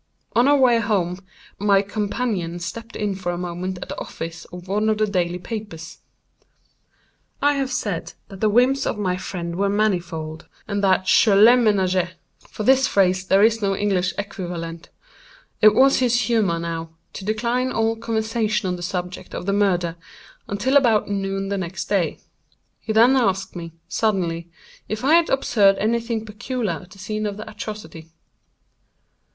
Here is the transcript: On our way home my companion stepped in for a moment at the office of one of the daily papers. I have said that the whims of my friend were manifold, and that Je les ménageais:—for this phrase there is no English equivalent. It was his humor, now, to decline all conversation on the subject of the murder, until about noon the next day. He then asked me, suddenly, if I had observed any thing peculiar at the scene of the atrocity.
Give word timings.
On 0.35 0.47
our 0.47 0.57
way 0.57 0.79
home 0.79 1.19
my 1.59 1.83
companion 1.83 2.57
stepped 2.57 2.95
in 2.95 3.13
for 3.13 3.31
a 3.31 3.37
moment 3.37 3.77
at 3.83 3.89
the 3.89 3.99
office 3.99 4.45
of 4.45 4.67
one 4.67 4.89
of 4.89 4.97
the 4.97 5.05
daily 5.05 5.37
papers. 5.37 5.99
I 7.39 7.53
have 7.53 7.71
said 7.71 8.13
that 8.27 8.39
the 8.39 8.49
whims 8.49 8.87
of 8.87 8.97
my 8.97 9.15
friend 9.15 9.57
were 9.57 9.69
manifold, 9.69 10.47
and 10.67 10.83
that 10.83 11.05
Je 11.05 11.35
les 11.35 11.53
ménageais:—for 11.55 12.63
this 12.63 12.87
phrase 12.87 13.27
there 13.27 13.43
is 13.43 13.61
no 13.61 13.75
English 13.75 14.11
equivalent. 14.17 14.89
It 15.61 15.75
was 15.75 15.99
his 15.99 16.21
humor, 16.21 16.57
now, 16.57 16.89
to 17.13 17.23
decline 17.23 17.71
all 17.71 17.95
conversation 17.95 18.67
on 18.67 18.77
the 18.77 18.81
subject 18.81 19.35
of 19.35 19.45
the 19.45 19.53
murder, 19.53 19.97
until 20.47 20.77
about 20.77 21.09
noon 21.11 21.49
the 21.49 21.59
next 21.59 21.85
day. 21.85 22.17
He 22.79 22.91
then 22.91 23.15
asked 23.15 23.55
me, 23.55 23.73
suddenly, 23.87 24.49
if 24.89 25.03
I 25.05 25.13
had 25.13 25.29
observed 25.29 25.77
any 25.77 25.99
thing 26.01 26.25
peculiar 26.25 26.79
at 26.81 26.89
the 26.89 26.97
scene 26.97 27.27
of 27.27 27.37
the 27.37 27.47
atrocity. 27.47 28.09